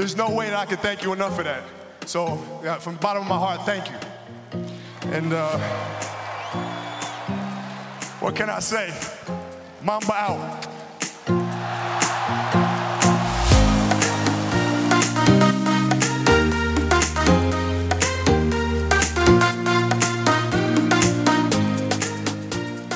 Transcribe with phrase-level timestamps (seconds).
[0.00, 1.62] there's no way that I can thank you enough for that.
[2.06, 3.96] So, yeah, from the bottom of my heart, thank you.
[5.12, 5.58] And uh,
[8.20, 8.94] what can I say?
[9.82, 10.69] Mamba out.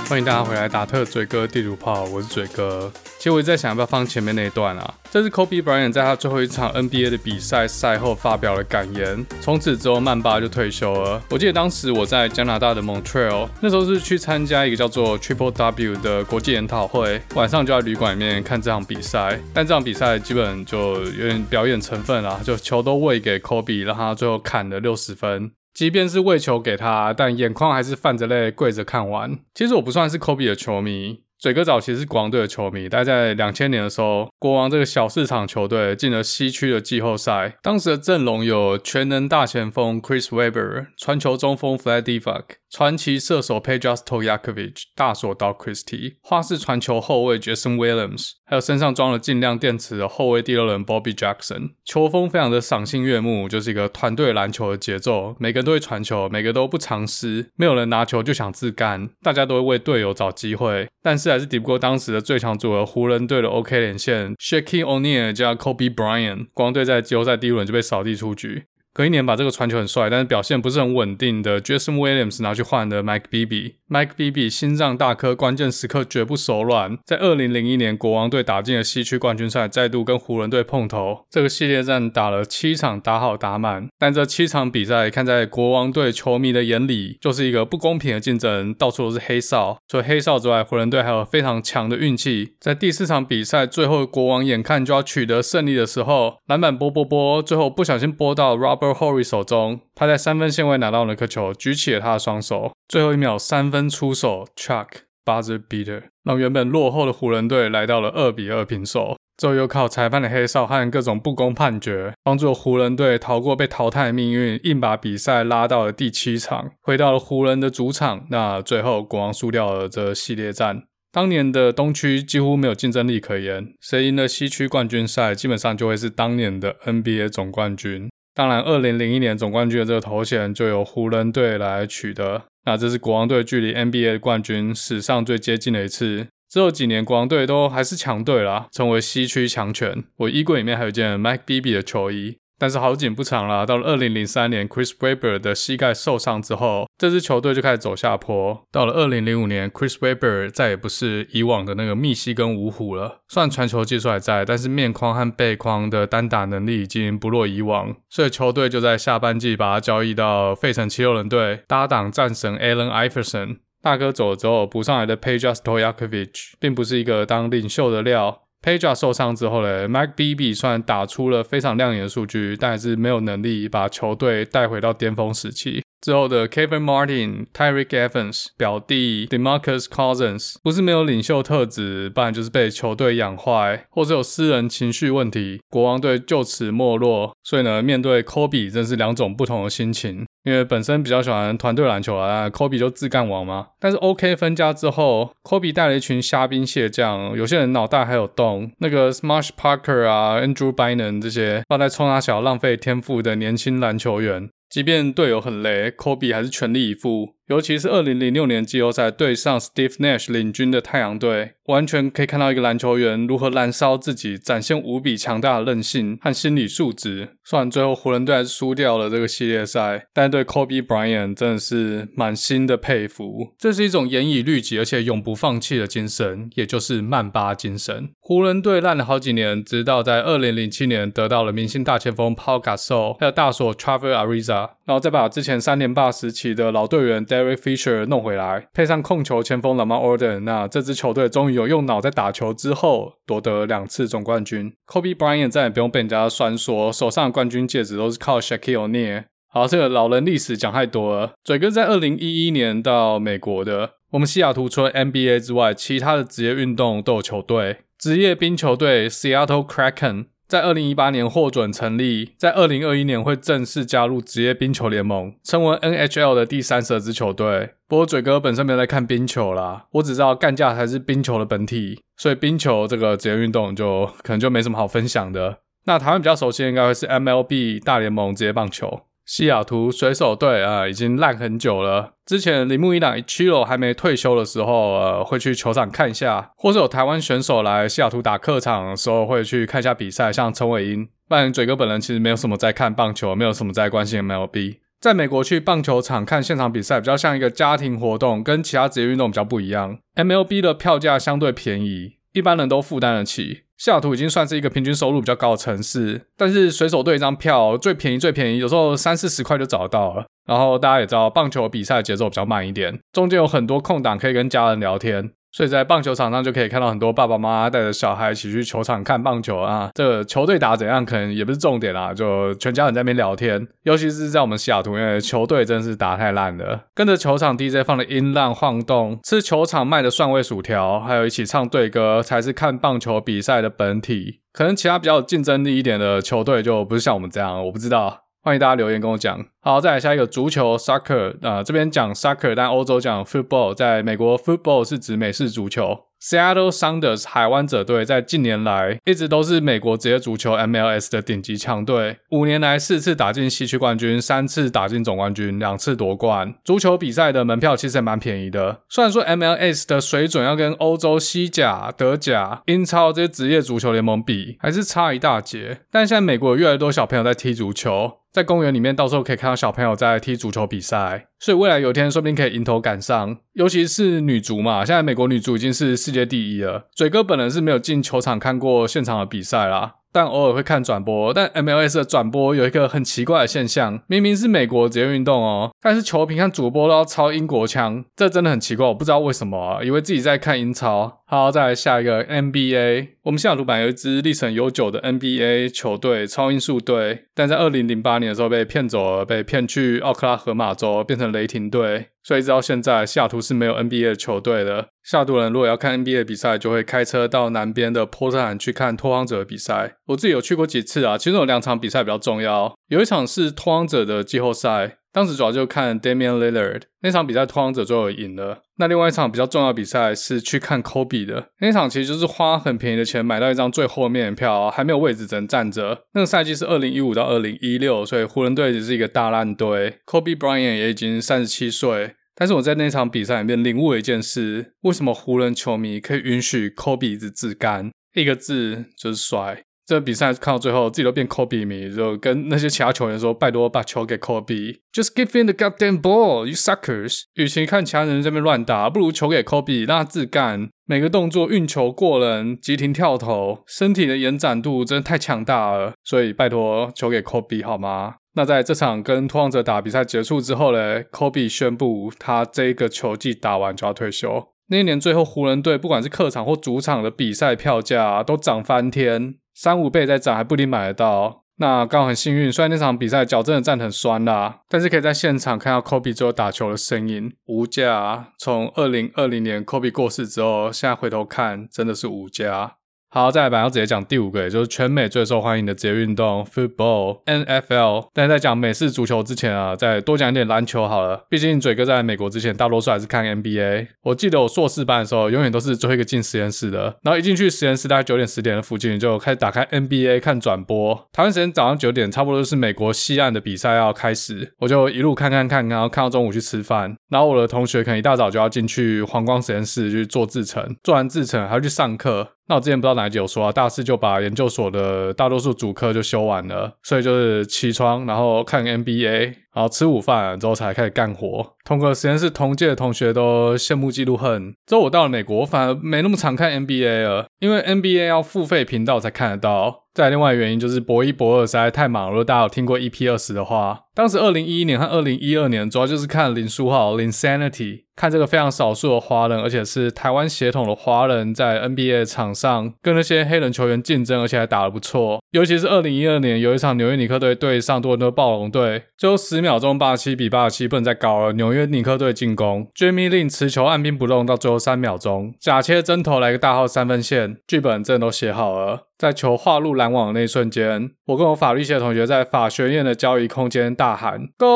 [0.06, 2.92] 欢迎大家回来，打特嘴哥地图炮，我是嘴哥。
[3.16, 4.94] 其实我一直在想，要不要放前面那一段啊？
[5.10, 9.24] 这是 Kobe Bryant 在他最后一场 NBA 的比赛赛后发表了感言。
[9.40, 11.22] 从此之后，曼巴就退休了。
[11.30, 19.40] 我记得当时我在加拿大的 Montreal，那时候是去参加一个叫做 Triple W 的国际研讨会，晚上就在旅馆里面看这场比赛。
[19.54, 25.50] 但这场比赛基本就有点表演成分啦，就球都喂给 Kobe，让他最后砍了六十分。
[25.74, 29.38] 即便是喂球给他，但眼眶还是泛着泪跪着看完。
[29.52, 31.24] 其实我不算是 Kobe 的球迷。
[31.36, 37.58] 嘴哥早期是国王队的球迷，大概在两千年的时候，国王这个小市场球队进了西区的季后赛。
[37.60, 51.72] 当时的阵容有全能大前锋 Chris Webber、传球中锋 Vlade Divac、传奇射手 Pejas Toyakovic、大锁刀 Christie、花式传球后卫 Jason Williams，还有身上装了尽量电池的后卫第六人 Bobby Jackson。
[51.84, 61.34] 球风非常的赏心悦目，就是一个团队篮球的节奏，每个人都会传球，每个都不藏私，没有人拿球就想自干，大家都会为队友找机会，但是。
[61.34, 68.66] 还是抵不过当时的最强组合湖人队的 OK 连线，Shaquille O'Neal 加 Kobe Bryant，光队在季后赛第一轮就被扫地出局。
[68.94, 73.72] 隔一年把这个传球很帅，但是表现不是很稳定的 Jason Williams 拿去换的 Mike Bibby。
[73.88, 76.96] Mike Bibby 心脏大颗，关键时刻绝不手软。
[77.04, 81.26] 在二零零一年，国王队打进了西区冠军赛，再度跟湖人队碰头。
[81.28, 83.88] 这个系列战打了七场，打好打满。
[83.98, 89.76] 但这七场比赛，看在国王队球迷的眼里，就是一个不公平的竞争，到处都是黑哨。
[89.88, 92.54] 除了黑哨之外，湖人队还有非常强的运气。
[92.60, 98.83] 在第四场比赛，最后国王眼看就要取得胜利的时候，篮板波波波，最后不小心拨到 Robert。
[98.92, 104.88] Horry 手中，他在三分线外拿到那颗球，举起了他的双手，最后一秒三分出手，Chuck
[105.24, 109.16] buzzer beater，让原本落后的湖人队来到了二比二平手。
[109.36, 118.26] 最后又靠裁判的黑哨和各种不公判决，帮助湖人队逃过被淘汰的命运，硬把比赛拉到了第七场，回到了湖人的主场。
[118.30, 120.84] 那最后国王输掉了这系列战。
[121.10, 128.08] 当年的东区几乎没有竞争力可言，谁赢了西区冠军赛，基本上就会是当年的 NBA 总冠军。
[128.34, 132.42] 当然，二零零一年总冠军的这个头衔就由湖人队来取得。
[132.66, 136.26] 那这是国王队距离 NBA 冠军史上最接近的一次。
[136.50, 140.04] 之后几年，国王队都还是强队啦，成为西区强权。
[140.16, 142.36] 我衣柜里面还有一件 Mike Bibby 的球衣。
[142.64, 148.58] 但是好景不长啦，到了二零零三年，Chris Webber 的膝盖受伤之后，这支球队就开始走下坡。
[148.72, 153.20] 到了二零零五年，Chris Webber 再也不是以往的那个密西根五虎了。
[153.28, 163.58] 虽然传球技术还在，但是面框和背框的单打能力已经不若以往，所以球队就在下半季把他交易到费城七六人队，搭档战神 Allen Iverson。
[163.82, 168.43] 大哥走了之后，补上来的 Peja Stojakovic 并不是一个当领袖的料。
[168.64, 175.82] Peja 受伤之后呢，Mike b b 算打出了非常亮眼的数据，但还是没有能力把球队带回到巅峰时期。
[176.04, 187.34] 之后的 Kevin Martin、Tyreke Evans、表弟 DeMarcus Cousins 不是没有领袖特质，不然就是被球队养坏，或者有私人情绪问题，国王队就此没落。
[187.42, 190.26] 所以呢，面对 Kobe 真是两种不同的心情。
[190.44, 193.68] 因为本身比较喜欢团队篮球啊，Kobe 就自干王嘛。
[193.80, 204.50] 但是 OK 分家之后，Kobe 带了一群虾兵蟹将，有些人脑袋还有洞，那个 Smush Parker 啊，Andrew Bynum 这些，放在冲他小浪费天赋的年轻篮球员。
[204.74, 207.36] 即便队友很雷科比还是全力以赴。
[207.46, 217.36] 尤其是二零零六年季后赛对上 Steve Nash 领军的太阳队，完全可以看到一个篮球员如何燃烧自己，展现无比强大的韧性和心理素质。
[217.44, 223.52] 虽然最后湖人队还是输掉了这个系列赛，但对 Kobe Bryant 真的是满心的佩服。
[223.58, 228.08] 这是一种严以律己而且永不放弃的精神，也就是曼巴精神。
[228.20, 237.22] 湖人队烂了好几年，直到在二零零七年得到了明星大前锋 Paul Gasol，还有大锁 Trevor Ariza，然后再把之前三连霸时期的老队员。
[237.34, 244.72] Derek Fisher 弄回来，配上控球前锋 Lamar Odom，那这支球队终于有用脑在打球之后，夺得两次总冠军。
[244.86, 249.24] Kobe Bryant 再也不用被人家酸说手上的冠军戒指都是靠 Shaquille O'Neal。
[249.48, 251.32] 好，这个老人历史讲太多了。
[251.42, 260.26] 嘴哥在二零一一年到美国的，我们西雅图除了 NBA 之外，其他的职业运动都有球队，职业冰球队 Seattle Kraken。
[260.54, 267.70] 在二零一八年获准成立，在二零二一年会正式加入职业冰球联盟，成为 NHL 的第三十二支球队。
[267.88, 275.58] 不过嘴哥本身没有在看冰球啦，我只知道干架才是冰球的本体，所以冰球这个职业运动就可能就没什么好分享的。
[275.86, 279.00] 那台湾比较熟悉的应该会是 MLB 大联盟职业棒球。
[279.24, 282.12] 西雅图水手队啊，已经烂很久了。
[282.26, 291.08] 之前铃木一朗一七楼还没退休的时候，呃，会去球场看一下，或是有台湾选手来西雅图打客场的时候，会去看一下比赛，像陈伟英。
[291.26, 294.76] 不然嘴哥本人其实没有什么在看棒球，没有什么在关心 MLB。
[295.00, 299.98] 在美国去棒球场看现场比赛，比较像一个家庭活动，跟其他职业运动比较不一样。
[300.16, 303.63] MLB 的票价相对便宜，一般人都负担得起。
[303.76, 310.24] 西雅图已经算是一个平均收入比较高的城市，但是水手队一张票最便宜最便宜，有时候三四十块就找到了。
[310.46, 315.32] 然后大家也知道，棒球比赛节奏比较慢一点，中间有很多空档可以跟家人聊天。
[315.54, 319.88] 所以在棒球场上就可以看到很多爸爸妈妈带着小孩一起去球场看棒球啊。
[319.94, 323.64] 这个球队打怎样可能也不是重点啦，就全家人在那边聊天。
[323.84, 334.40] 尤其是在我们西雅图，因为球队真是打太烂了，跟着球场 DJ 放的音浪晃动，吃球场卖的蒜味薯条，还有一起唱队歌，才是看棒球比赛的本体。
[334.52, 338.23] 可能其他比较有竞争力一点的球队就不是像我们这样，我不知道。
[338.44, 339.42] 欢迎大家留言跟我讲。
[339.60, 343.74] 好，再来下一个足球 soccer，啊，这边讲 soccer，但欧洲讲 football。
[343.74, 345.98] 在美国，football 是指美式足球。
[346.24, 356.54] Seattle Sounders 海湾者队在近年来一直都是美国职业足球 MLS 的顶级强队，五年来四次打进西区冠军，三次打进总冠军，两次夺冠。
[356.64, 365.80] 足球比赛的门票其实也蛮便宜的，虽然说 MLS 的水准要跟欧洲西甲、德甲、英超这些职业足球联盟比，还是差一大截。
[365.90, 376.88] 但现在美国有越来越多小朋友在踢足球，在公园里面到时候可以看到小朋友在踢足球比赛，所以未来有一天说不定可以迎头赶上，尤其是女足嘛，现在美国女足已经是世界第一了。
[376.94, 379.96] 嘴哥本人是没有进球场看过现场的比赛啦。
[380.14, 391.22] 但偶尔会看转播，但 MLS 的转播有一个很奇怪的现象，明明是美国职业运动哦，但是球评和主播都要操英国腔，这真的很奇怪，我不知道为什么啊，以为自己在看英超。
[391.26, 402.10] 好，再来下一个 NBA，我们西雅图版有一支历史悠久的 NBA 球队超音速队，但在二零零八年的时候被骗走了，被骗去奥克拉荷马州变成雷霆队。
[402.22, 404.88] 所以一直到现在，西雅图是没有 NBA 的球队的。
[405.04, 409.96] 西雅图人如果要看 NBA 比赛，就会开车到南边的波特兰去看拓荒者的比赛。
[410.06, 414.96] 我自己有去过几次啊，其中有两场比赛比较重要，有一场是拓荒者的季后赛。
[415.12, 418.62] 当时主要就看 Damian Lillard 那场比赛，拓荒者最后赢了。
[418.78, 426.06] 那另外一场比较重要比赛是去看 Kobe 的那场，其实就是花很便宜的钱买到一张最后面的票，还没有位置，只能站着。
[426.14, 429.98] 那个赛季是二零一五到二零一六，所以湖人队只是一个大烂队。
[430.06, 437.90] Kobe Bryant 也已经三十七岁，但是我在那场比赛里面领悟了一件事：为什么湖人球迷可以允许科比一直自干？
[438.14, 439.62] 一个字就是帅。
[439.86, 450.70] 这个比赛看到最后，自己都变科比迷，就跟那些其他球员说：“拜托把球给科比，Just give him the goddamn ball，you suckers。”与其看其他人在这边乱打，不如球给科比让他自干。
[450.86, 455.92] 每个动作运球过人、急停跳投，身体的延展度真的太强大了。
[456.02, 458.14] 所以拜托球给科比好吗？
[458.34, 464.48] 那在这场跟拓荒者打比赛结束之后呢，Kobe 宣布他这个球季打完就要退休。
[464.68, 469.36] 那一年最后湖人队不管是客场或主场的比赛票价都涨翻天。
[469.54, 471.44] 三五倍在涨，还不一定买得到。
[471.58, 478.32] 那刚好很幸运，虽然那场比赛脚真的站得很酸啦，但是可以在现场看到 Kobe 最后打球的声音，无价。
[478.36, 482.78] 从二零二零年 Kobe 过世之后，现在回头看，真的是无价。
[483.14, 488.08] 好，再来吧，要直接讲第五个，也就是全美最受欢迎的职业运动 Football NFL。
[488.12, 491.24] 但是在讲美式足球之前啊，再多讲一点篮球好了。
[491.30, 493.86] 毕竟嘴哥在美国之前，大多数还是看 NBA。
[494.02, 496.96] 我记得我硕士班的时候，永远都是最后一个进实验室的。
[497.04, 501.08] 然后一进去实验室，大概九点十点的附近，就开始打开 NBA 看转播。
[501.12, 506.96] 台湾时间早上九点，差不多就是美国西岸的比赛要开始，我就一路看看看，然后看到中午去吃饭。
[507.10, 512.30] 然后我的同学可能一大早就要进去黄光实验室去做制程，做完制程还要去上课。
[512.46, 521.54] 那我之前不知道哪一集有说啊，大四就把研究所的大多数主科就修完了，所以就是起床，然后看 NBA，然后吃午饭之后才开始干活。
[521.64, 524.54] 同个实验室同届的同学都羡慕嫉妒恨。
[524.66, 529.84] 之后我到了美国，反而没那么常看 NBA 了，因为 NBA 要付费频道才看得到。
[529.94, 532.10] 再另外原因就是博一博二实在太忙了。
[532.10, 545.22] 如果大家有听过 EP 二十的话，当时二零一一年和二零一二年主要就是看林书豪 Linsanity，看这个非常少数的华人，而且是台湾血统的华人，在 NBA 场上跟那些黑人球员竞争，而且还打得不错。
[545.30, 551.34] 尤其是二零一二年有一场纽约尼克队对上多伦多暴龙队，最后十秒钟八十七比八十七，不能再高了。
[551.34, 558.88] 纽约尼克队进攻，Jimmy Lin 持球按兵不动到最后三秒钟，假切真投来个大号三分线，剧本真的都写好了。
[558.96, 564.46] 在球划入篮网的那一瞬间，我跟我法律系的同学在法学院的交谊空间大喊 “Go”。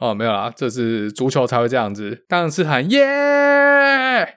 [0.00, 2.98] 哦，没有啦，这是足球才会这样子，当然是喊耶。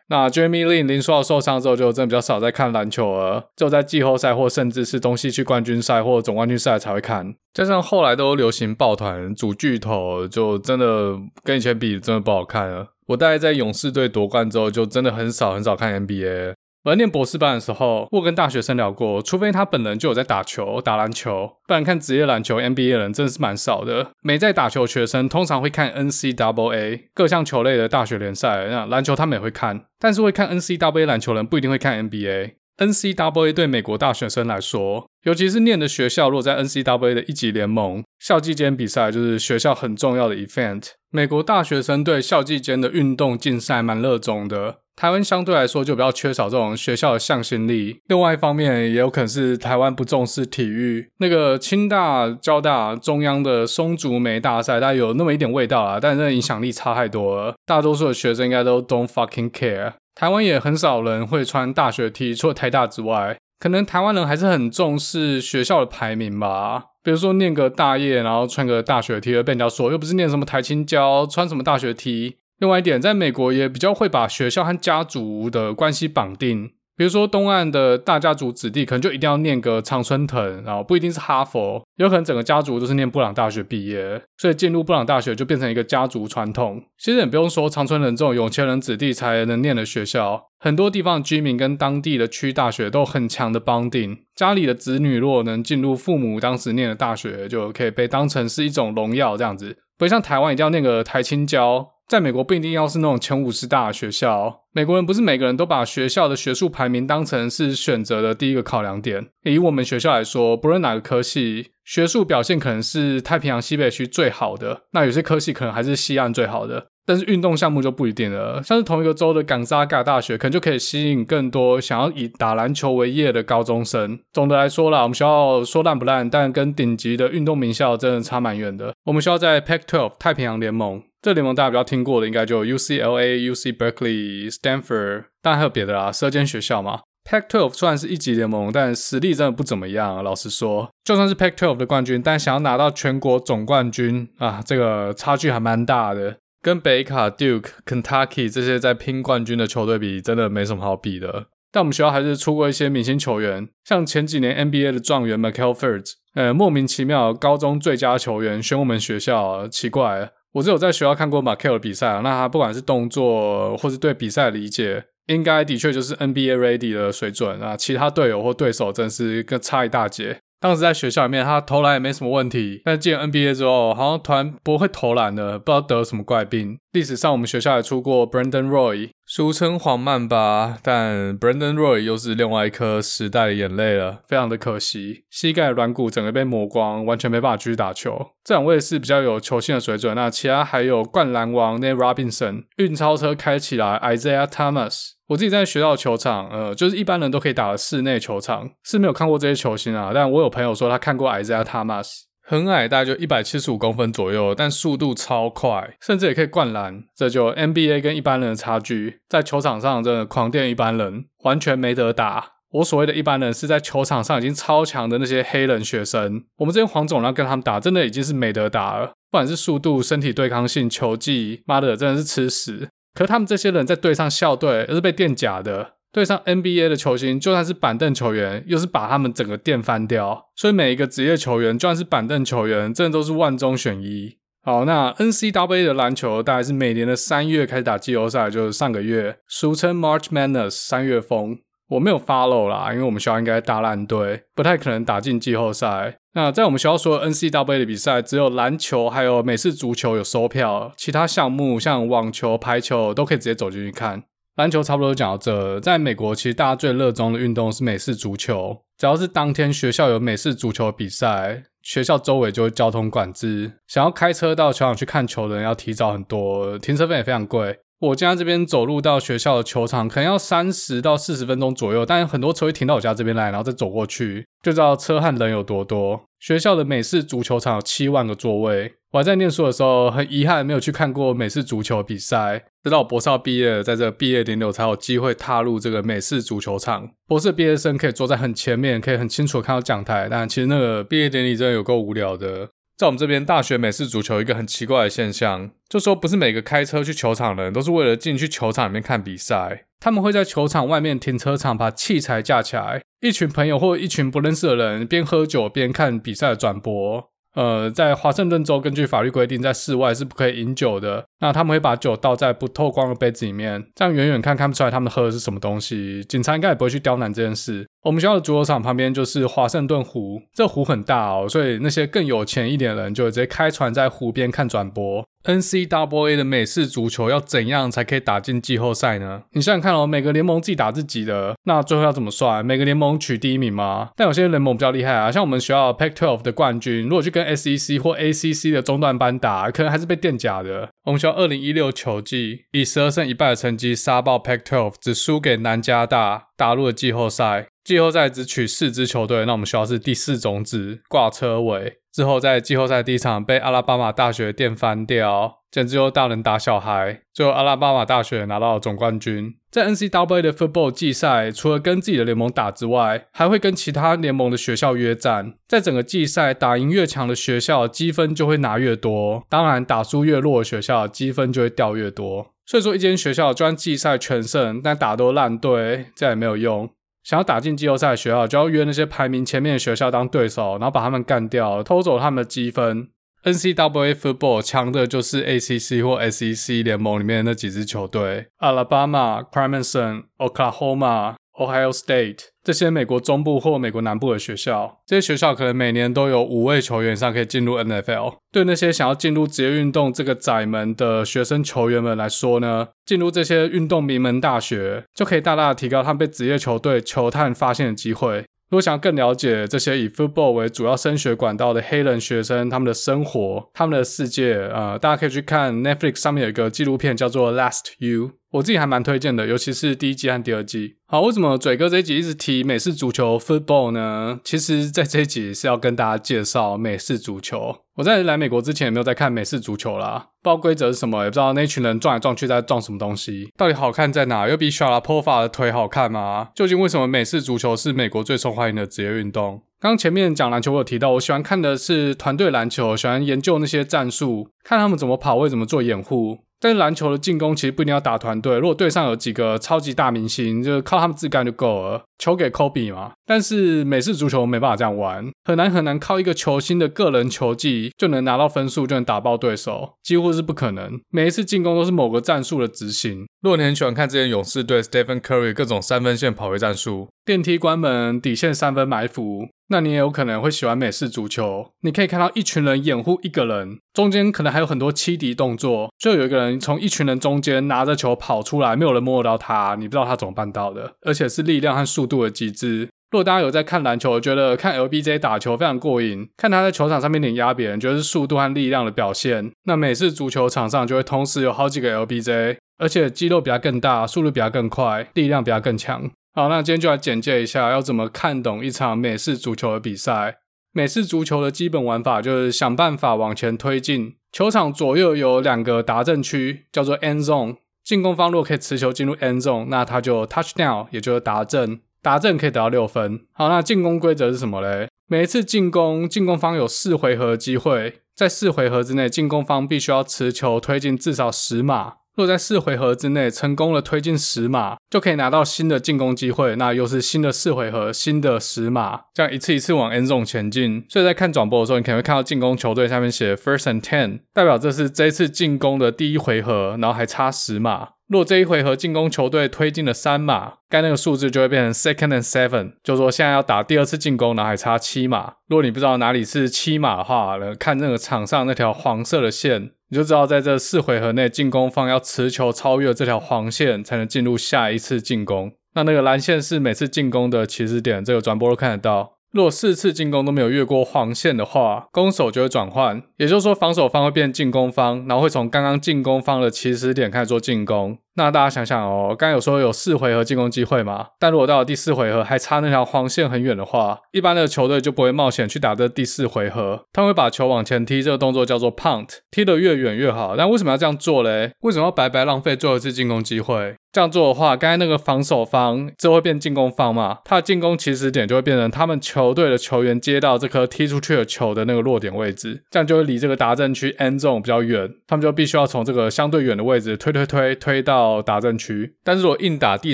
[0.09, 7.33] 那 Jeremy Lin 林书豪受伤之后，就真的比较少在看篮球了，只有在季后赛或甚至是东西区冠军赛或总冠军赛才会看。
[7.53, 12.89] 加上后来都流行抱团组巨头，就真的跟以前比，真的不好看了。
[13.07, 16.53] 我大概在勇士队夺冠之后，就真的很少很少看 NBA。
[16.83, 24.09] 我在念博士班的时候，我跟大学生聊过，除非他本人就有在打球、打篮球，不然看职业篮球 NBA 的人真的是蛮少的。
[24.23, 32.53] 没在打球学生通常会看 NCAA 各项球类的大学联赛，那篮球他们也会看，但是会看 NCAA 篮球人不一定会看 NBA。
[32.77, 40.87] NCAA 对美国大学生来说，尤其是念的学校，落在 NCAA 的一级联盟，校际间比赛就是学校很重要的 event。
[41.11, 44.77] 美国大学生对校际间的运动竞赛蛮热衷的。
[44.95, 47.99] 台湾相对来说就比较缺少这种学校的向心力。
[48.07, 51.09] 另外一方面，也有可能是台湾不重视体育。
[51.17, 57.55] 那个清大、交大、中央的松竹梅大赛，它有那么一点味道啊，但是那影响力差太多了。
[57.65, 59.93] 大多数的学生应该都 don't fucking care。
[60.13, 66.83] 台湾也很少人会穿大学 T，除了台大之外，可能台湾人还是很重视学校的排名吧。
[67.03, 72.35] 比如说念个大业，然后穿个大学 T，而被人家说又不是念什么台青交，穿什么大学 T。
[72.61, 76.69] 另外一点，在美国也比较会把学校和家族的关系绑定。
[76.95, 86.83] 比如说，东岸的大家族子弟可能就一定要念个常春藤，然后不一定是哈佛，有可能整个家族都是念布朗大学毕业，所以进入布朗大学就变成一个家族传统。
[86.99, 94.19] 其实也不用说常春藤这种有钱人子弟才能念的学校，很多地方的居民跟当地的区大学都有很强的绑定。
[94.35, 101.87] 家里的子女如果能进入父母当时念的大学，就可以被当成是一种荣耀，这样子，不像台湾一定要念个台青交。
[102.11, 109.27] 在美国不一定要是那种前五十大的学校，美国人不是每个人都把学校的学术排名当成是选择的第一个考量点。
[109.45, 116.87] 以我们学校来说，不论哪个科系，学术表现可能是太平洋西北区最好的，那有些科系可能还是西岸最好的。
[117.05, 124.19] 但是运动项目就不一定了，像是同一个州的冈萨嘎大学，可能就可以吸引更多想要以打篮球为业的高中生。
[124.33, 128.93] 总的来说啦，我们学校说烂不烂，但跟顶级的运动名校真的差蛮远的。
[129.05, 131.01] 我们学校在 Pac-12 太平洋联盟。
[131.21, 137.01] 这联盟大家比较听过的，应该就 UCLA、UC Berkeley、Stanford，当然还有别的啦，十二间学校嘛。
[137.29, 140.23] Pac-12 虽然是一级联盟，但实力真的不怎么样。
[140.23, 146.37] 老实说，就算是 Pac-12 的冠军，但想要拿到全国总冠军啊，这个差距还蛮大的。
[146.63, 151.45] 跟北卡、Duke、Kentucky 这些在拼冠军的球队比，真的没什么好比的。
[151.71, 160.31] 但我们学校还是出过一些明星球员，像前几年 NBA 的状元 Markelle Fultz，呃，莫名其妙高中最佳球员选我们学校，奇怪。
[160.53, 167.77] 我只有在学校看过马克尔的比赛啊，那他不管是动作或是对比赛的理解，应该的确就是 NBA ready 的水准啊。
[167.77, 170.39] 其他队友或对手真是跟差一大截。
[170.59, 176.77] 当时在学校里面，他投篮也没什么问题，但进 NBA 之后，好像突然不会投篮了，不知道得了什么怪病。
[176.91, 188.31] 历史上我们学校也出过 Brandon Roy，俗称黄曼巴，但 Brandon Roy 又是另外一颗时代的眼泪了，非常的可惜，膝盖软骨整个被磨光，完全没办法继续打球。
[188.43, 195.11] 这两位是比较有球星的水准，那其他还有灌篮王 Nate Robinson，运钞车开起来 Isaiah Thomas。
[195.27, 200.11] 我自己在学校球场，呃，就是一般人都可以打的室内球场，是没有看过这些球星啊。
[200.13, 207.01] 但我有朋友说他看过 Isaiah Thomas，很矮，大概就一百七十五公分左右，但速度超快，甚至也可以灌篮。
[207.15, 212.55] 这就 NBA 跟一般人的差距，在球场上真的狂电一般人，完全没得打。
[212.71, 216.43] 我所谓的一般人，是在球场上已经超强的那些黑人学生。
[216.57, 219.13] 我们这些黄种人跟他们打，真的已经是没得打了。
[219.29, 222.89] 不管是速度、身体对抗性、球技，妈的，真的是吃屎。
[223.13, 230.49] 可是他们这些人在对上校队，而是被电假的；对上 NBA 的球星，就算是板凳球员，又是把他们整个电翻掉。
[230.55, 234.37] 所以每一个职业球员，就算是板凳球员，真的都是万中选一。
[234.63, 241.57] 好，那 NCAA 的篮球大概是每年的三月开始打季后赛，就是上个月，俗称 March Madness 三月风。
[241.89, 246.17] 我没有 follow 啦，因为我们学校应该大烂队，不太可能打进季后赛。
[246.33, 254.23] 那在我们学校所有 NCAA 的比赛，只有篮球还有美式足球有收票，其他项目像网球、排球都可以直接走进去看。
[254.55, 267.79] 篮球差不多就讲到这，在美国其实大家最热衷的运动是美式足球，只要是当天学校有美式足球比赛，学校周围就会交通管制，想要开车到球场去看球的人要提早很多，停车费也非常贵。
[267.99, 276.19] 我家这边走路到学校的球场可能要三十到四十分钟左右，但很多车会停到我家这边来，然后再走过去，就知道车和人有多多。
[276.41, 278.95] 学校的美式足球场有七万个座位。
[279.11, 282.65] 我还在念书的时候，很遗憾没有去看过美式足球比赛。
[282.83, 287.11] 直到我博士毕业，在这毕业典礼我才有机会踏入这个美式足球场。
[287.27, 292.69] 博士毕业生可以坐在很前面，可以很清楚的看到讲台，但其实那个毕业典礼真的有够无聊的。
[292.97, 299.85] 在我们这边大学美式足球，一个很奇怪的现象，就说不是每个开车去球场的人都是为了进去球场里面看比赛。
[299.99, 307.30] 他们会在球场外面停车场把器材架起来，一群朋友或一群不认识的人边喝酒边看比赛的转播。
[307.53, 311.25] 呃，在华盛顿州，根据法律规定，在室外是不可以饮酒的。
[311.39, 316.23] 那他们会把酒倒在不透光的杯子里面，这样远远看看不出来他们喝的是什么东西。
[316.25, 317.85] 警察应该也不会去刁难这件事。
[318.03, 325.23] 我们学校的足球场旁边就是华盛顿湖，这湖很大哦，所以那些更有钱一点的人就会直接开船在湖边看转播。
[325.43, 329.43] NCAA 的美式足球要怎样才可以打进季后赛呢？
[329.53, 332.63] 你想想看哦，每个联盟自己打自己的，那最后要怎么算？
[332.65, 334.09] 每个联盟取第一名吗？
[334.15, 340.89] 但有些联盟比较厉害啊，像我们学校 Pac-12 的冠军，如果去跟 SEC 或 ACC 的中段班打，可能还是被垫假的。
[341.05, 347.69] 我们学校2016球季以十二胜一败的成绩杀爆 Pac-12，只输给南加大，打入了季后赛。
[347.83, 351.97] 季后赛只取四支球队，那我们学校是第四种子，挂车尾。
[352.13, 357.21] 之后在季后赛第一场被阿拉巴马大学电翻掉，简直就大人打小孩。
[357.33, 359.55] 最后阿拉巴马大学拿到了总冠军。
[359.71, 365.53] 在 NCAA 的 football 季赛，除了跟自己的联盟打之外，还会跟其他联盟的学校约战。
[365.65, 372.51] 在整个季赛打赢越强的学校，积分就会拿越多；当然打输越弱的学校，积分就会掉越多。
[372.65, 376.89] 所以说，一间学校就算季赛全胜，但打都烂队，这也没有用。
[377.23, 383.07] 想要打进季后赛的学校，就要约那些排名前面的学校当对手，然后把他们干掉，偷走他们的积分。
[383.43, 391.35] NCAA football 强的就是 ACC 或 SEC 联盟里面的那几支球队：Alabama、Clemson、Oklahoma。
[391.59, 398.37] Ohio State 这些美国中部或美国南部的学校，这些学校可能每年都有五位球员上可以进入 NFL。
[398.51, 408.45] 对那些想要进入职业运动这个窄门的学生球员们来说呢，进入这些运动名门大学，就可以大大提高他们被职业球队球探发现的机会。
[408.71, 420.97] 如果想更了解这些以 football 为主要升学管道的黑人学生，他们的生活、他们的世界，呃，大家可以去看 Netflix 上面有一个纪录片叫做《Last You》，我自己还蛮推荐的，尤其是第一季和第二季。
[421.07, 424.41] 好，为什么嘴哥这一集一直提美式足球 football 呢？
[424.43, 427.77] 其实，在这一集是要跟大家介绍美式足球。
[427.95, 434.49] 我在来美国之前也没有在看美式足球啦，不知道规则是什么，也不知道那群人撞来撞去在撞什么东西，到底好看在哪？
[434.49, 436.49] 又比 Sharapova 的腿好看吗？
[436.53, 439.63] 究竟为什么美式足球是美国最受欢迎的职业运动？
[439.79, 446.39] 刚前面讲篮球，我有提到，我喜欢看的是团队篮球，喜欢研究那些战术，看他们怎么跑位，怎么做掩护。
[446.61, 453.13] 但是篮球的进攻其实不一定要打团队，如果队上有几个超级大明星，就靠他们自干就够了，球给科比嘛。
[453.25, 461.01] 但是美式足球没办法这样玩，很难很难靠一个球星的个人球技就能拿到分数，就能打爆对手，几乎是不可能。
[461.09, 463.25] 每一次进攻都是某个战术的执行。
[463.41, 469.47] 如果你很喜欢看之前勇士队 Stephen Curry 各种三分线跑位战术，电梯关门、底线三分埋伏。
[469.71, 482.89] 那你也有可能会喜欢美式足球，你可以看到一群人掩护一个人，中间可能还有很多欺敌动作，就有一个人从一群人中间拿着球跑出来，没有人摸得到他，你不知道他怎么办到的，而且是力量和速度的极致。
[483.11, 496.11] 如果大家有在看篮球，觉得看 LBJ 打球非常过瘾，看他在球场上面碾压别人，觉得是速度和力量的表现，那美式足球场上就会同时有好几个 LBJ，而且肌肉比他更大，速度比他更快，力量比他更强。
[496.33, 500.37] 好，那今天就来简介一下要怎么看懂一场美式足球的比赛。
[500.71, 507.57] 美式足球的基本玩法就是想办法往前推进，球场左右有两个达阵区，叫做 end zone。
[507.83, 511.81] 进攻方如果可以持球进入 end zone，那他就 touchdown，也就是达阵。
[512.01, 513.25] 达阵可以得到六分。
[513.33, 514.87] 好，那进攻规则是什么嘞？
[515.07, 521.95] 每一次进攻，进攻方有四回合机会，在四回合之内，进攻方必须要持球推进至少十码。
[522.15, 526.55] 若在四回合之内成功的推进十码，就可以拿到新的进攻机会。
[526.57, 530.85] 那又是新的四回合，新的十码，这样一次一次往 N Z O 前进。
[530.89, 537.89] 所以在看转播的时候，你可能会看到进攻球队下面写 first and ten，代表这是这一次进攻的第一回合，然后还差十码。
[538.11, 545.35] 若这一回合进攻球队推进了三码，该那个数字就会变成 second and seven，就说现在要打第二次进攻，然后还差七码。
[545.47, 549.71] 如果你不知道哪里是七码的话，看那个场上那条黄色的线。
[549.87, 555.53] 你就知道，在这四回合内，进攻方要持球超越这条黄线，才能进入下一次进攻。
[555.75, 559.13] 那那个蓝线是每次进攻的起始点，这个转播都看得到。
[559.31, 567.97] 如果四次进攻都没有越过黄线的话，攻守就会转换，也就是说防守方会变进攻方，然后会从刚刚进攻方的起始点开始做进攻。
[568.15, 571.07] 那大家想想哦，刚刚有说有四回合进攻机会嘛？
[571.17, 580.35] 但如果到了第四回合还差那条黄线很远的话，一般的球队就不会冒险去打这第四回合，他们会把球往前踢，这个动作叫做 punt，踢得越远越好。
[580.35, 581.53] 但为什么要这样做嘞？
[581.61, 583.77] 为什么要白白浪费最后一次进攻机会？
[583.91, 598.95] 这样做的话，刚才那个防守方就会变进攻方嘛，他的进攻起始点就会变成他们球队的球员接到这颗踢出去的球的那个落点位置，这样就会离这个达阵区 end zone 比较远，他们就必须要从这个相对远的位置推推推推到达阵区。
[599.03, 599.93] 但是如果硬打第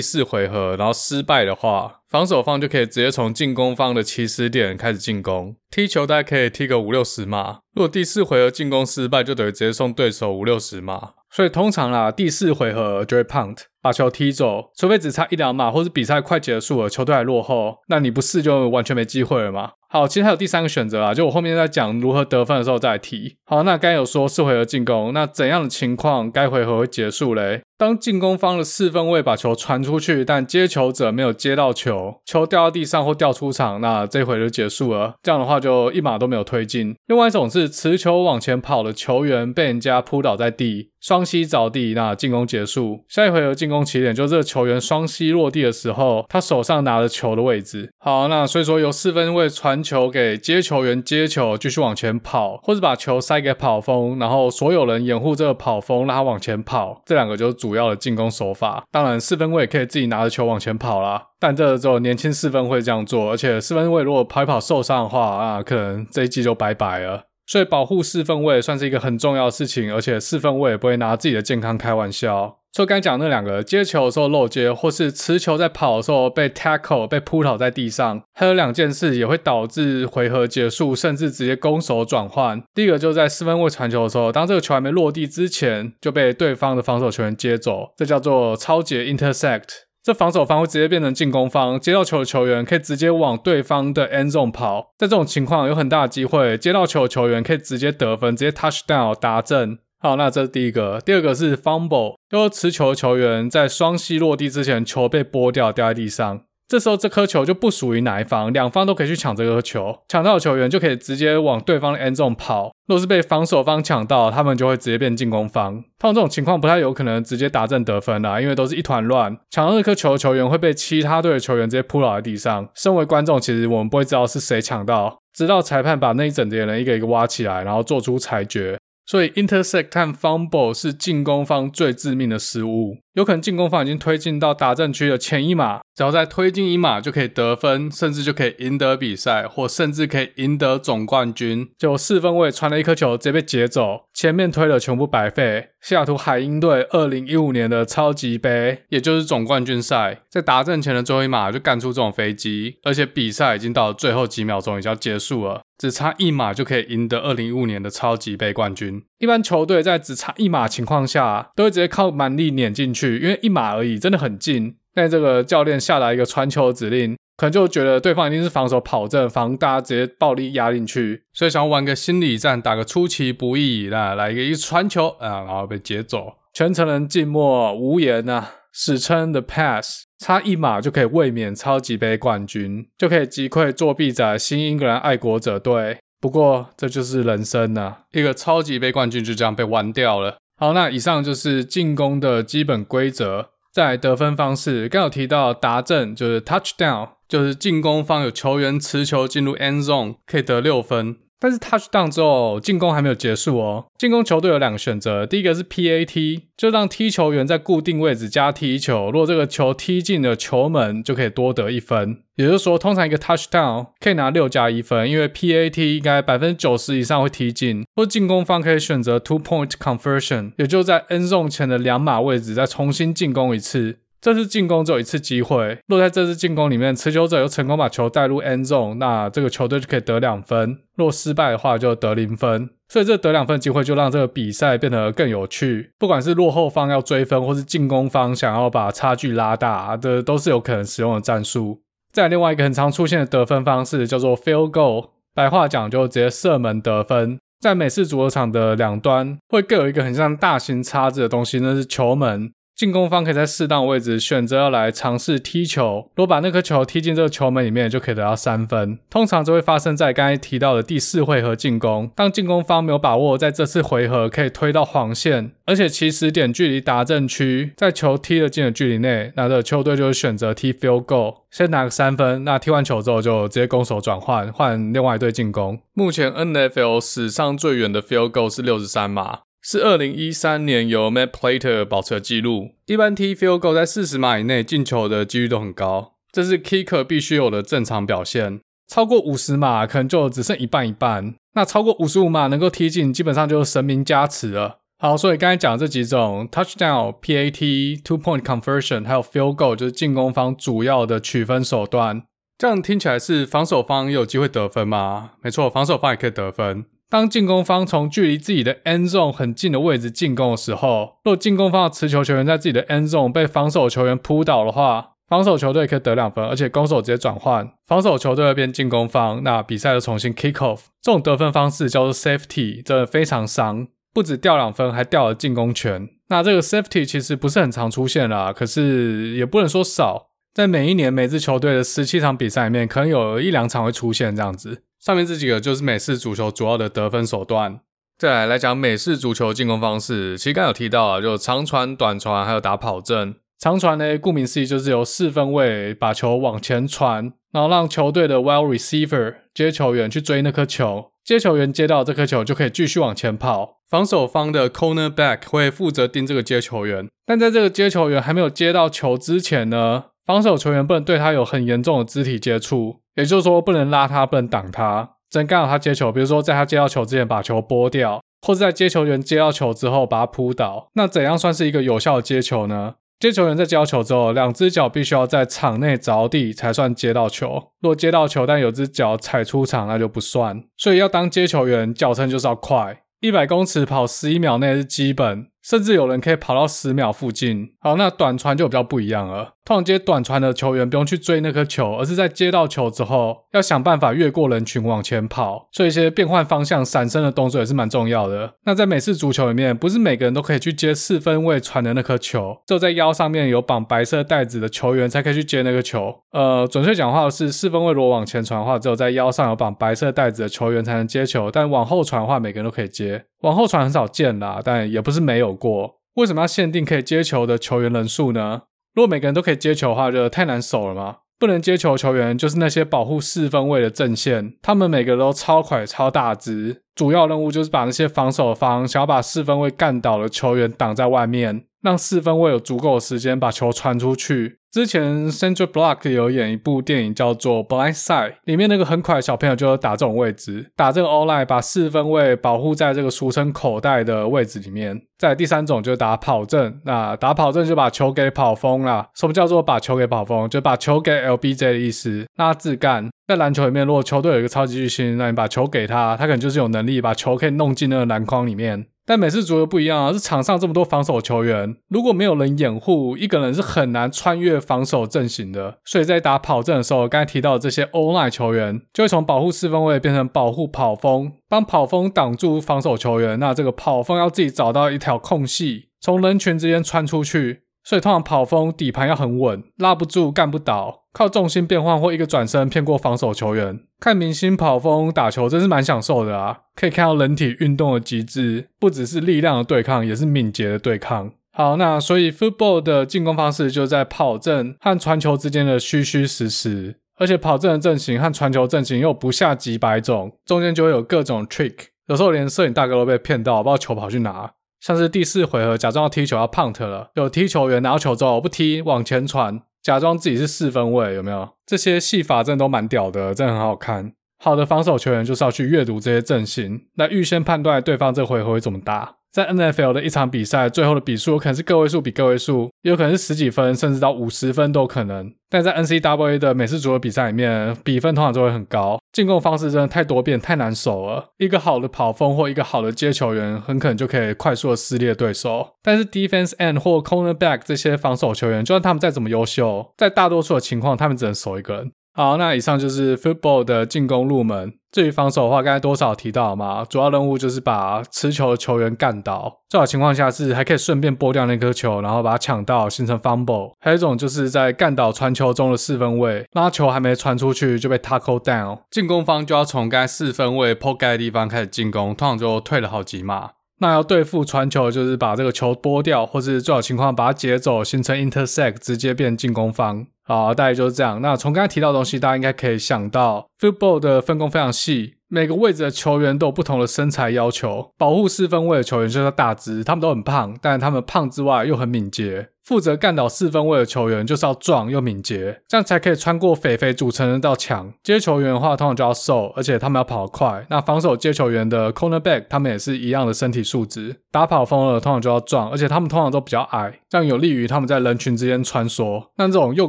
[0.00, 7.58] 四回合，然后失败的话，防守方就可以直接从进攻方的起始点开始进攻，踢球大概可以踢个五六十码。
[7.74, 11.10] 如果第四回合进攻失败，就等于直接送对手五六十码。
[11.30, 13.58] 所以通常啦，第四回合就会 punt。
[13.82, 19.72] 把球踢走，除非只差一两码，或是比赛快结束了，球队还落后，那你不试就完全没机会了嘛。
[19.90, 23.36] 好，其实还有第三个选择啊，就我后面在讲如何得分的时候再提。
[23.44, 27.62] 好，那刚有说四回合进攻，那怎样的情况该回合会结束嘞？
[27.78, 35.14] 当进攻方的四分卫把球传出去，但接球者没有接到球，球掉到地上或掉出场，那这回就结束了。
[35.22, 36.96] 这样的话就一码都没有推进。
[37.06, 43.04] 另外一种是持球往前跑的球员被人家扑倒在地，双膝着地，那进攻结束。
[43.06, 47.92] 下一回合进攻起点就是这个球员双膝落地的时候，他手上拿着球的位置。
[48.00, 57.00] 好，那所以说由四分卫传球给接球员接球，继续往前跑，或者把球塞给跑锋，然后所有人掩护这个跑锋，让他往前跑。
[57.06, 57.67] 这两个就是主。
[57.68, 67.27] 主要的进攻手法，当然四分卫可以自己拿着球往前跑啦，但这个只有年轻四分会这样做，而且四分卫如果跑一跑受伤的话啊，可能这一季就拜拜了。
[67.48, 72.58] 所以保护四分卫算是一个很重要的事情，而且四分卫也不会拿自己的健康开玩笑。
[72.70, 82.62] 就刚才讲那两个接球的时候漏接，或是持球在跑的时候被 tackle 被扑倒在地上，还有两件事也会导致回合结束，甚至直接攻守转换。
[82.74, 89.87] 第一个就是在四分卫传球的时候，当这个球还没落地之前就被对方的防守球员接走，这叫做超级 intersect。
[90.08, 94.94] 这防守方会直接变成进攻方，接到球的球员可以直接往对方的 end zone 跑。
[94.96, 99.78] 在这种情况有很大的机会，接到球的球员可以直接得分，直接 touchdown 达阵。
[99.98, 100.98] 好，那这是第一个。
[101.04, 106.40] 第二个是 fumble，就是持球的球员在双膝落地之前，球被拨掉，掉在地上。
[106.68, 110.00] 这时候这颗球就不属于哪一方，两方都可以去抢这颗球。
[110.06, 112.70] 抢到的球员就可以直接往对方的 end zone 跑。
[112.86, 115.82] 若是被防守方抢到，他们就会直接变进攻方。
[115.98, 119.34] 通常这种情况不太有可能直接达阵得分啦，因为都是一团乱。
[119.50, 122.68] 抢到这颗球的球员会被其他队的球员直接扑倒在地上。
[122.74, 128.78] 身为观众，其实我们不会知道是谁抢到，直到裁判把那一整叠人一个一个挖起来，然后做出裁决。
[129.08, 132.98] 所以 intersect 和 fumble 是进攻方最致命的失误。
[133.14, 141.66] 有可能进攻方已经推进到达阵区的前一码，只要再推进一码就可以得分，甚至就可以赢得比赛，或甚至可以赢得总冠军。
[141.78, 145.70] 就四分位传了一颗球，直接被截走，前面推了全部白费。
[145.80, 159.02] 西雅图海鹰队二零一五年的超级杯，也就是总冠军赛，在达阵前的最后一码就干出这种飞机，而且比赛已经到最后几秒钟，已经要结束了，只差一码就可以赢得二零一五年的超级杯冠军。
[159.18, 163.18] 一般球队在只差一码情况下，都会直接靠蛮力碾进去。
[163.18, 164.76] 因为一码而已，真的很近。
[164.94, 176.32] 但这个教练下达一个传球指令，可能就觉得对方一定是防守跑阵，防大家直接暴力压进去，所以想要玩个心理战，打个出其不意，那来一个一传球啊，然后被截走。
[176.52, 185.98] 全程人静默无言呐、啊，史称 The Pass，差一码就可以卫冕超级杯冠军，就可以击溃作弊仔新英格兰爱国者队。
[186.20, 190.38] 不过这就是人生呐、啊，一个超级杯冠军就这样被玩掉了。
[190.56, 193.50] 好，那以上就是进攻的基本规则。
[193.70, 201.16] 再来得分方式，刚有提到达阵就是 touchdown，就是进攻方有球员持球进入 end zone 可以得六分。
[201.40, 203.86] 但是 touchdown 之后，进攻还没有结束哦。
[203.96, 212.24] 进攻球队有两个选择，第一个是 PAT，就让踢球员在固定位置加踢球，如果这个球踢进了球门，就可以多得一分。
[212.34, 217.84] 也就是说，通常一个 touchdown 可以拿六加一分，因为 PAT 应该百分之九十以上会踢进。
[217.94, 223.98] 或进攻方可以选择 two point conversion，也就在 end zone 前的两码位置再重新进攻一次。
[224.20, 232.70] 这次进攻只有一次机会，若在这次进攻里面持球者又成功把球带入 end zone，那这个球队就可以得两分；若失败的话就得零分。
[232.88, 235.92] 所以这得两分机会就让这个比赛变得更有趣。
[235.98, 241.82] 不管是落后方要追分，或是进攻方想要把差距拉大，这都是有可能使用的战术。
[242.10, 247.38] 再另外一个很常出现的得分方式叫做 field goal，白话讲就直接射门得分。
[247.60, 252.50] 在美式足球场的两端会各有一个很像大型叉子的东西，那是球门。
[252.78, 259.00] 进攻方可以在适当位置选择要来尝试踢球，如果把那颗球踢进这个球门里面，就可以得到三分。
[259.10, 272.44] 通常就会发生在刚才提到的第四回合进攻，当进攻方没有把握在这次回合可以推到黄线，而且起始点距离达阵区在球踢了进的距离内，那这球队就会选择踢 field goal，先拿个三分。
[272.44, 275.80] 那踢完球之后就直接攻守转换，换另外一队进攻。
[275.94, 279.40] 目前 NFL 史上最远的 field goal 是六十三码。
[279.70, 282.70] 是二零一三年由 Matt Plater 保持的记录。
[282.86, 288.60] 一般踢 field goal 在四十码以内进球的几率都很高，这是 kicker 必须有的正常表现。
[288.90, 291.34] 超过五十码可能就只剩一半一半。
[291.52, 294.78] 那超过五十五码能够踢进，基本上就是神明加持了。
[295.00, 302.22] 好，所以刚才讲的这几种 touchdown、PAT、two point conversion 还有 field goal 就是进攻方主要的取分手段。
[302.56, 305.32] 这样听起来是防守方也有机会得分吗？
[305.42, 306.86] 没错，防守方也可以得分。
[307.10, 320.80] 当进攻方从距离自己的 end zone 很近的位置进攻的时候，若进攻方的持球球员在自己的 end zone 被防守球员扑倒的话，防守球队可以得两分，而且攻守直接转换，防守球队会变进攻方，那比赛就重新 kick off。
[321.02, 326.08] 这种得分方式叫做 safety，真的非常伤，不止掉两分，还掉了进攻权。
[326.28, 334.82] 那这个 safety 其实不是很常出现啦，可是也不能说少，在每一年每支球队的十七场比赛里面，可能有一两场会出现这样子。
[335.00, 337.80] 上面这几个就是美式足球主要的得分手段。
[338.18, 343.36] 再来来讲美式足球进攻方式，其实刚有提到啊，就长传、短传，还有打跑阵。
[343.60, 353.78] 长传呢，顾名思义就是由四分卫把球往前传，然后让球队的 wide receiver 接球员去追那颗球，接球员接到这颗球就可以继续往前跑。
[353.88, 363.00] 防守方的 cornerback 会负责盯这个接球员，但在这个接球员还没有接到球之前呢，防守球员不能对他有很严重的肢体接触。
[363.14, 366.12] 也就是说，不能拉他，不能挡他，只能干扰他接球。
[366.12, 370.90] 比如说，在他接到球之前把球拨掉，或者在接球员接到球之后把他扑倒。
[370.92, 372.96] 那怎样算是一个有效的接球呢？
[373.18, 377.70] 接球员在接到球之后，两只脚必须要在场内着地才算接到球。
[377.80, 380.62] 若接到球，但有只脚踩出场，那就不算。
[380.76, 385.46] 所以要当接球员，脚程就是要快，一百公尺跑十一秒内是基本。
[385.68, 387.74] 甚至有人可以跑到十秒附近。
[387.78, 389.52] 好，那短传就比较不一样了。
[389.66, 395.68] 通常接短传的球员不用去追那颗球，而是在接到球之后，要想办法越过人群往前跑。
[395.72, 398.54] 所以一些变换方向、闪身的动作也是蛮重要的。
[398.64, 406.14] 那在美式足球里面，不是每个人都可以去接四分位传的那颗球，只有在腰上面有绑白色带子的球员才可以去接那个球。
[406.32, 411.50] 呃，准确讲话是，四分位如果往前传的话，只有在腰上有绑白色带子的球员才能接球。
[411.50, 413.26] 但往后传的话，每个人都可以接。
[413.42, 415.98] 往后传很少见啦，但也不是没有过。
[416.14, 418.62] 为什么要限定可以接球的球员人数呢？
[418.94, 421.18] 如果每个人都可以接球的话，就太难守了嘛。
[421.38, 434.57] 不能接球球员就是那些保护四分卫的阵线，他们每个都超快、超大只，主要任务就是把那些防守方想要把四分卫干倒的球员挡在外面，让四分卫有足够的时间把球传出去。
[434.70, 445.00] 之前 Central Block 有演一部电影叫做《Blind Side》，里面那个很快的小朋友就打这种位置，打这个 O-line，把四分位保护在这个俗称口袋的位置里面。
[445.16, 449.08] 再第三种就是打跑阵，那打跑阵就把球给跑疯了。
[449.14, 450.48] 什么叫做把球给跑疯？
[450.48, 453.10] 就把球给 LBJ 的意思，那自干。
[453.28, 458.86] 在篮球里面，如果球队有一个超级巨星，那你把球给他，他可能就是有能力把球可以弄进那个篮筐里面。
[459.04, 465.76] 但美式足球不一样啊，是场上这么多防守球员，如果没有人掩护，一个人是很难穿越防守阵型的。
[465.84, 473.38] 所以在打跑阵的时候，刚才提到的这些 online 球员，就会从保护四分卫变成保护跑锋，帮跑锋挡住防守球员。
[473.38, 477.64] 那这个跑锋要自己找到一条空隙，从人群之间穿出去。
[477.88, 483.80] 所以通常跑锋底盘要很稳，拉不住，干不倒，靠重心变换或一个转身骗过防守球员。
[483.98, 486.58] 看明星跑锋打球真是蛮享受的啊！
[486.76, 491.32] 可以看到人体运动的极致，不只是力量的对抗，也是敏捷的对抗。
[491.54, 501.74] 好，那所以 football 的进攻方式就在跑阵和传球之间的虚虚实实，而且跑阵的阵型和传球阵型又不下几百种，中间就会有各种 trick，
[502.08, 504.52] 有时候连摄影大哥都被骗到，不知道球跑去哪。
[504.80, 511.48] 像是第四回合，假装要踢球要 punt 了，有踢球员拿到球之后我不踢，往前传，假装自己是四分位，有没有？
[511.66, 514.12] 这些戏法真的都蛮屌的，真的很好看。
[514.40, 519.16] 好的防守球员就是要去阅读这些阵型，来预先判断对方这回合会怎么打。
[519.38, 525.32] 在 NFL 的一场比赛，最后的比数有可能是个位数比个位数，也有可能是十几分，甚至到五十分都可能。
[525.48, 528.98] 但在 NCAA 的美式足球比赛里面，比分通常都会很高。
[529.12, 531.30] 进攻方式真的太多变，太难守了。
[531.38, 535.68] 一个好的跑锋或一个好的接球员，很可能就可以快速的撕裂对手。
[535.84, 541.92] 但是 defense end 或 cornerback 这些防守球员，就算他们再怎么优秀，在大多数的情况，他们只能守一个人。
[542.18, 544.72] 好，那以上就是 football 的进攻入门。
[544.90, 549.60] 至于防守的话，刚才多少提到嘛，主要任务就是把持球的球员干倒。
[549.68, 553.74] 最好情况下是还可以顺便拨掉那颗球，然后把它抢到，形成 fumble。
[553.78, 563.50] 还有一种就是在干倒传球中的四分位，那球还没传出去就被 tackle down，进攻方就要从该四分位破盖的地方开始进攻，通常就退了好几码。
[563.80, 570.06] 那要对付传球，就是把这个球拨掉，或是最好情况把它截走，形成 intersect，直接变进攻方。
[570.24, 571.22] 好，大概就是这样。
[571.22, 575.14] 那从刚才提到的东西，大家应该可以想到，football 的分工非常细。
[575.30, 582.48] 每个位置的球员都有不同的身材要求，保护四分位的球员就是大只，他们都很胖，但是他们胖之外又很敏捷。
[582.68, 587.90] 负责干倒四分卫的球员就是要壮又敏捷，这样才可以穿过肥肥组成的道墙。
[588.02, 590.66] 接球员的话，通常就要瘦，而且他们要跑得快。
[590.68, 594.16] 那防守接球员的 cornerback，他们也是一样的身体素质。
[594.30, 599.24] 打跑锋的通常就要壮，而且他们通常都比较矮，这样有利于他们在人群之间穿梭。
[599.38, 599.88] 那这种又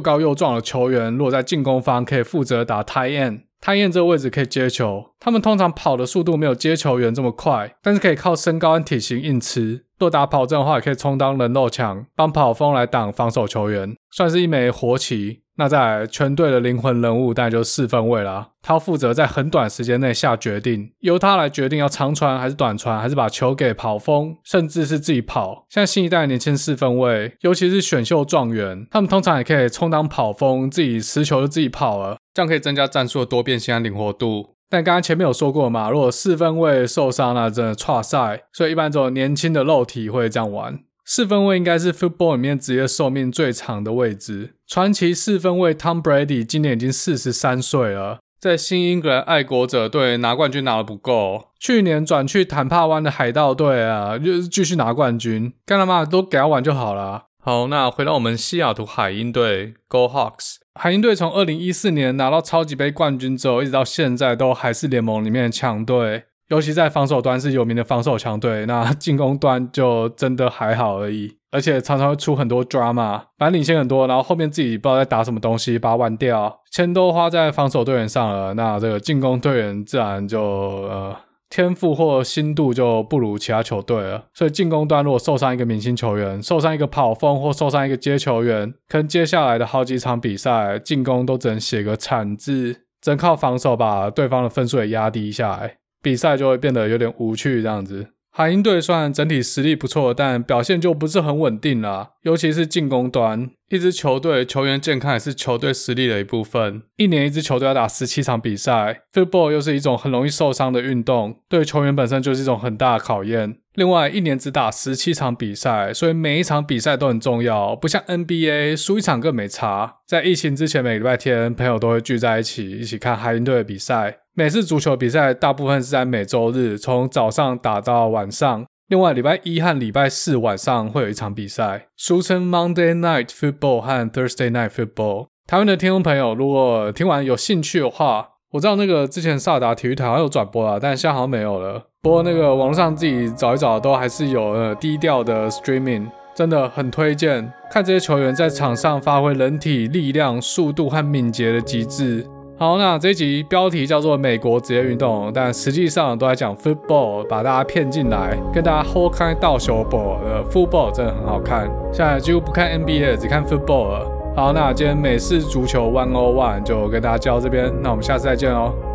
[0.00, 3.40] 高又壮的球员，如果在进攻方可以负责打 tight end。
[3.60, 9.84] 探燕这个位置可以接球，他们通常跑的速度没有接球员这么快，但是可以靠身高和体型硬吃。
[9.98, 15.42] 若打跑阵的话，也可以充当人肉墙，帮跑锋来挡防守球员，算是一枚活棋。
[15.56, 18.48] 那在全队的灵魂人物，当然就是四分卫啦。
[18.62, 25.66] 他负责在很短时间内下决定，由他来决定要长传还是短传，还是把球给跑锋，甚至是自己跑。
[25.68, 34.54] 像新一代的年轻四分卫，尤其是选秀状元，他们通常也可以充当跑锋，自己持球就自己跑了，这样可以增加战术的多变性和灵活度。
[34.68, 40.78] 但刚刚前面有说过嘛，如果四分卫受伤了，真的剉赛，所以一般这种年轻的肉体会这样玩。
[41.04, 44.54] 四分卫应该是 football 里面职业寿命最长的位置。
[44.68, 57.24] 传奇四分卫 Tom Brady 今年已经四十三岁了，在新英格兰爱国者队拿冠军拿得不够，去年转去坦帕湾的海盗队啊，就继续拿冠军，干他妈都给他玩就好了。
[57.42, 66.24] 好，那回到我们西雅图海鹰队 Go Hawks，海鹰队从二零一四年拿到超级杯冠军之后，一直到现在都还是联盟里面的强队。
[66.48, 81.16] 尤其在防守端是有名的防守强队，那进攻端就真的还好而已，而且常常会出很多 drama，反正领先很多，然后后面自己不知道在打什么东西，把它玩掉，钱都花在防守队员上了，那这个进攻队员自然就呃
[81.50, 95.78] 天赋或心度就不如其他球队了，所以进攻端如果受伤一个明星球员，受伤一个跑锋或受伤一个接球员，可能接下来的好几场比赛进攻都只能写个惨字，只能靠防守把对方的分数也压低下来。
[96.00, 98.06] 比赛就会变得有点无趣，这样子。
[98.32, 103.50] 海鹰队虽然整体实力不错，但表现就不是很稳定啦，尤其是进攻端。
[103.68, 106.82] 一支球队球员健康也是球队实力的一部分。
[106.96, 113.56] 一年一支球队要打十七场比赛，football 又是一种很容易受伤的运动，对球员本身就是一种很大的考验。
[113.74, 119.98] 另外，一年只打十七场比赛，所以每一场比赛都很重要，不像 NBA 输一场更没差。
[120.06, 124.19] 在疫情之前，每礼拜天朋友都会聚在一起，一起看海鹰队的比赛。
[124.34, 128.64] 每次足球比赛大部分是在每周日，从早上打到晚上。
[128.86, 135.26] 另外，礼拜一和礼拜四晚上会有一场比赛，俗称 Monday Night Football 和 Thursday Night Football。
[135.48, 141.84] 台湾的听众朋友，如果听完有兴趣的话，我知道那个之前萨达体育台好像有转播啊，但现在好像没有了。
[142.00, 152.24] 不过那个网络上自己找一找，都还是有呃低调的 streaming，真的很推荐看这些球员在场上发挥人体力量、速度和敏捷的极致。
[152.60, 161.66] 好，那这集标题叫做美国职业运动，但实际上都在讲 football，把大家骗进来，跟大家好看到小 ball 的 football 真的很好看。
[161.90, 164.34] 现在几乎不看 NBA，只看 football 了。
[164.36, 168.89] 好，那今天美式足球 One O One 就跟大家教到这边，那我们下次再见喽。